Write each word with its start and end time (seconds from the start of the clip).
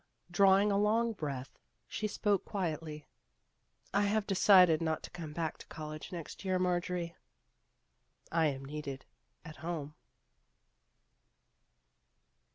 Then, 0.25 0.33
drawing 0.33 0.71
a 0.71 0.79
long 0.79 1.13
breath, 1.13 1.59
she 1.87 2.07
spoke 2.07 2.43
quietly:" 2.43 3.05
I 3.93 4.01
have 4.05 4.25
decided 4.25 4.81
not 4.81 5.03
to 5.03 5.11
come 5.11 5.31
back 5.31 5.59
to 5.59 5.67
college 5.67 6.11
next 6.11 6.43
year, 6.43 6.57
Marjorie. 6.57 7.15
I 8.31 8.47
am 8.47 8.65
needed 8.65 9.05
at 9.45 9.57
home." 9.57 9.93